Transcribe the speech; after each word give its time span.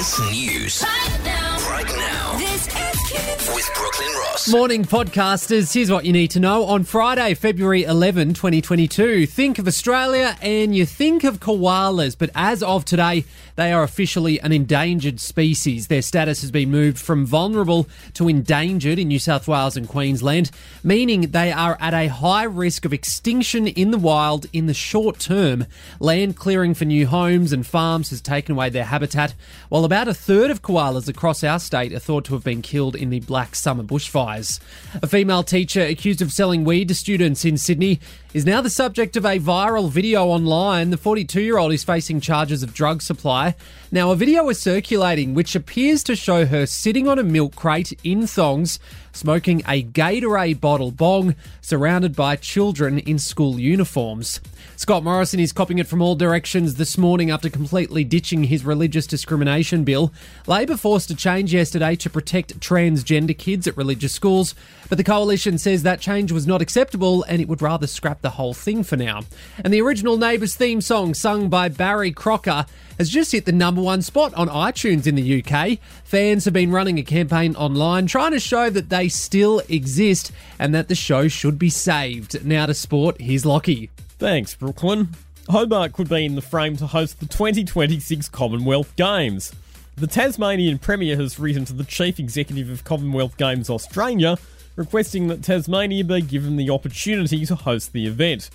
Kiss 0.00 0.18
News. 0.30 0.82
Right. 0.82 1.49
Right 1.68 1.86
now. 1.96 2.38
This 2.38 2.66
is 2.66 2.96
Kiss. 3.08 3.54
With 3.54 3.70
Brooklyn 3.74 4.08
Ross. 4.08 4.48
Morning, 4.48 4.84
podcasters. 4.84 5.74
Here's 5.74 5.90
what 5.90 6.04
you 6.04 6.12
need 6.12 6.30
to 6.32 6.40
know. 6.40 6.64
On 6.64 6.84
Friday, 6.84 7.34
February 7.34 7.82
11, 7.82 8.34
2022, 8.34 9.26
think 9.26 9.58
of 9.58 9.66
Australia 9.66 10.36
and 10.40 10.74
you 10.74 10.86
think 10.86 11.24
of 11.24 11.40
koalas, 11.40 12.16
but 12.16 12.30
as 12.34 12.62
of 12.62 12.84
today, 12.84 13.24
they 13.56 13.72
are 13.72 13.82
officially 13.82 14.40
an 14.40 14.52
endangered 14.52 15.20
species. 15.20 15.88
Their 15.88 16.00
status 16.00 16.40
has 16.40 16.50
been 16.50 16.70
moved 16.70 16.98
from 16.98 17.26
vulnerable 17.26 17.88
to 18.14 18.28
endangered 18.28 18.98
in 18.98 19.08
New 19.08 19.18
South 19.18 19.46
Wales 19.48 19.76
and 19.76 19.88
Queensland, 19.88 20.50
meaning 20.82 21.32
they 21.32 21.52
are 21.52 21.76
at 21.80 21.92
a 21.92 22.06
high 22.08 22.44
risk 22.44 22.84
of 22.84 22.92
extinction 22.92 23.66
in 23.66 23.90
the 23.90 23.98
wild 23.98 24.46
in 24.52 24.66
the 24.66 24.74
short 24.74 25.18
term. 25.18 25.66
Land 25.98 26.36
clearing 26.36 26.72
for 26.72 26.84
new 26.84 27.06
homes 27.06 27.52
and 27.52 27.66
farms 27.66 28.10
has 28.10 28.20
taken 28.20 28.54
away 28.54 28.70
their 28.70 28.84
habitat, 28.84 29.34
while 29.68 29.84
about 29.84 30.08
a 30.08 30.14
third 30.14 30.50
of 30.50 30.62
koalas 30.62 31.08
across 31.08 31.44
our 31.44 31.49
state 31.58 31.92
are 31.92 31.98
thought 31.98 32.24
to 32.26 32.34
have 32.34 32.44
been 32.44 32.62
killed 32.62 32.94
in 32.94 33.10
the 33.10 33.20
Black 33.20 33.54
Summer 33.54 33.82
bushfires. 33.82 34.60
A 35.02 35.06
female 35.06 35.42
teacher 35.42 35.82
accused 35.82 36.22
of 36.22 36.32
selling 36.32 36.64
weed 36.64 36.88
to 36.88 36.94
students 36.94 37.44
in 37.44 37.56
Sydney 37.56 38.00
is 38.32 38.46
now 38.46 38.60
the 38.60 38.70
subject 38.70 39.16
of 39.16 39.24
a 39.24 39.38
viral 39.38 39.90
video 39.90 40.26
online. 40.26 40.90
The 40.90 40.96
42 40.96 41.40
year 41.40 41.58
old 41.58 41.72
is 41.72 41.82
facing 41.82 42.20
charges 42.20 42.62
of 42.62 42.74
drug 42.74 43.02
supply. 43.02 43.56
Now, 43.90 44.12
a 44.12 44.16
video 44.16 44.48
is 44.48 44.60
circulating 44.60 45.34
which 45.34 45.56
appears 45.56 46.04
to 46.04 46.14
show 46.14 46.46
her 46.46 46.66
sitting 46.66 47.08
on 47.08 47.18
a 47.18 47.24
milk 47.24 47.56
crate 47.56 47.98
in 48.04 48.26
thongs, 48.26 48.78
smoking 49.12 49.62
a 49.66 49.82
Gatorade 49.82 50.60
bottle 50.60 50.92
bong, 50.92 51.34
surrounded 51.60 52.14
by 52.14 52.36
children 52.36 53.00
in 53.00 53.18
school 53.18 53.58
uniforms. 53.58 54.40
Scott 54.76 55.02
Morrison 55.02 55.40
is 55.40 55.52
copying 55.52 55.78
it 55.78 55.88
from 55.88 56.00
all 56.00 56.14
directions 56.14 56.76
this 56.76 56.96
morning 56.96 57.30
after 57.30 57.50
completely 57.50 58.04
ditching 58.04 58.44
his 58.44 58.64
religious 58.64 59.06
discrimination 59.06 59.84
bill. 59.84 60.12
Labor 60.46 60.76
forced 60.76 61.10
a 61.10 61.16
change 61.16 61.39
yesterday 61.48 61.96
to 61.96 62.10
protect 62.10 62.60
transgender 62.60 63.36
kids 63.36 63.66
at 63.66 63.76
religious 63.76 64.12
schools, 64.12 64.54
but 64.88 64.98
the 64.98 65.04
coalition 65.04 65.56
says 65.58 65.82
that 65.82 66.00
change 66.00 66.32
was 66.32 66.46
not 66.46 66.60
acceptable 66.60 67.22
and 67.24 67.40
it 67.40 67.48
would 67.48 67.62
rather 67.62 67.86
scrap 67.86 68.20
the 68.20 68.30
whole 68.30 68.54
thing 68.54 68.82
for 68.82 68.96
now. 68.96 69.22
And 69.64 69.72
the 69.72 69.80
original 69.80 70.16
Neighbours 70.16 70.54
theme 70.54 70.80
song, 70.80 71.14
sung 71.14 71.48
by 71.48 71.68
Barry 71.68 72.12
Crocker, 72.12 72.66
has 72.98 73.08
just 73.08 73.32
hit 73.32 73.46
the 73.46 73.52
number 73.52 73.80
one 73.80 74.02
spot 74.02 74.34
on 74.34 74.48
iTunes 74.48 75.06
in 75.06 75.14
the 75.14 75.42
UK. 75.42 75.78
Fans 76.04 76.44
have 76.44 76.52
been 76.54 76.70
running 76.70 76.98
a 76.98 77.02
campaign 77.02 77.56
online 77.56 78.06
trying 78.06 78.32
to 78.32 78.40
show 78.40 78.68
that 78.68 78.90
they 78.90 79.08
still 79.08 79.62
exist 79.68 80.32
and 80.58 80.74
that 80.74 80.88
the 80.88 80.94
show 80.94 81.26
should 81.28 81.58
be 81.58 81.70
saved. 81.70 82.44
Now 82.44 82.66
to 82.66 82.74
sport, 82.74 83.20
here's 83.20 83.46
Lockie. 83.46 83.88
Thanks, 84.18 84.54
Brooklyn. 84.54 85.08
Hobart 85.48 85.94
could 85.94 86.08
be 86.08 86.24
in 86.24 86.34
the 86.34 86.42
frame 86.42 86.76
to 86.76 86.86
host 86.86 87.20
the 87.20 87.26
2026 87.26 88.28
Commonwealth 88.28 88.94
Games. 88.96 89.52
The 90.00 90.06
Tasmanian 90.06 90.78
Premier 90.78 91.14
has 91.16 91.38
written 91.38 91.66
to 91.66 91.74
the 91.74 91.84
Chief 91.84 92.18
Executive 92.18 92.70
of 92.70 92.84
Commonwealth 92.84 93.36
Games 93.36 93.68
Australia 93.68 94.38
requesting 94.74 95.28
that 95.28 95.42
Tasmania 95.42 96.04
be 96.04 96.22
given 96.22 96.56
the 96.56 96.70
opportunity 96.70 97.44
to 97.44 97.54
host 97.54 97.92
the 97.92 98.06
event. 98.06 98.48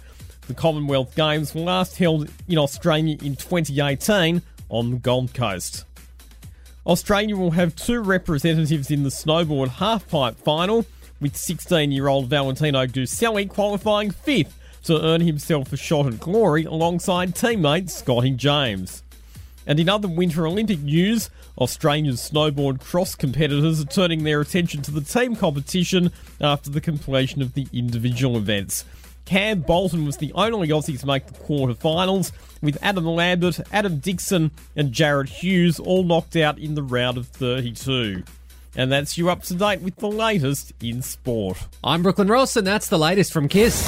The 0.47 0.55
Commonwealth 0.55 1.15
Games 1.15 1.53
were 1.53 1.61
last 1.61 1.99
held 1.99 2.31
in 2.47 2.57
Australia 2.57 3.19
in 3.21 3.35
2018 3.35 4.41
on 4.69 4.89
the 4.89 4.97
Gold 4.97 5.35
Coast. 5.35 5.85
Australia 6.87 7.37
will 7.37 7.51
have 7.51 7.75
two 7.75 8.01
representatives 8.01 8.89
in 8.89 9.03
the 9.03 9.09
snowboard 9.09 9.67
halfpipe 9.67 10.37
final, 10.37 10.83
with 11.21 11.37
16 11.37 11.91
year 11.91 12.07
old 12.07 12.25
Valentino 12.25 12.87
Guselli 12.87 13.47
qualifying 13.47 14.09
fifth 14.09 14.57
to 14.85 14.99
earn 14.99 15.21
himself 15.21 15.71
a 15.71 15.77
shot 15.77 16.07
at 16.07 16.19
glory 16.19 16.63
alongside 16.63 17.35
teammate 17.35 17.91
Scotty 17.91 18.31
James. 18.31 19.03
And 19.67 19.79
in 19.79 19.89
other 19.89 20.07
Winter 20.07 20.45
Olympic 20.47 20.79
news, 20.79 21.29
Australia's 21.57 22.29
snowboard 22.29 22.81
cross 22.81 23.15
competitors 23.15 23.81
are 23.81 23.85
turning 23.85 24.23
their 24.23 24.41
attention 24.41 24.81
to 24.83 24.91
the 24.91 25.01
team 25.01 25.35
competition 25.35 26.11
after 26.39 26.69
the 26.69 26.81
completion 26.81 27.41
of 27.41 27.53
the 27.53 27.67
individual 27.73 28.37
events. 28.37 28.85
Cam 29.25 29.61
Bolton 29.61 30.05
was 30.05 30.17
the 30.17 30.31
only 30.33 30.67
Aussie 30.67 30.99
to 30.99 31.07
make 31.07 31.25
the 31.25 31.33
quarterfinals, 31.33 32.31
with 32.61 32.77
Adam 32.81 33.05
Lambert, 33.05 33.59
Adam 33.71 33.97
Dixon, 33.97 34.51
and 34.75 34.91
Jarryd 34.91 35.29
Hughes 35.29 35.79
all 35.79 36.03
knocked 36.03 36.35
out 36.35 36.59
in 36.59 36.75
the 36.75 36.83
round 36.83 37.17
of 37.17 37.27
32. 37.27 38.23
And 38.75 38.91
that's 38.91 39.17
you 39.17 39.29
up 39.29 39.43
to 39.43 39.55
date 39.55 39.81
with 39.81 39.95
the 39.97 40.09
latest 40.09 40.73
in 40.81 41.01
sport. 41.01 41.57
I'm 41.83 42.03
Brooklyn 42.03 42.27
Ross, 42.27 42.55
and 42.55 42.67
that's 42.67 42.89
the 42.89 42.99
latest 42.99 43.31
from 43.33 43.47
Kiss. 43.47 43.83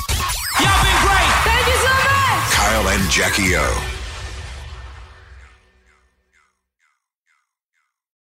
Y'all 0.59 0.83
been 0.83 1.01
great. 1.01 1.33
Thank 1.44 1.67
you 1.67 1.73
so 1.73 1.88
much. 1.88 2.53
Kyle 2.53 2.88
and 2.88 3.11
Jackie 3.11 3.55
O. 3.55 3.96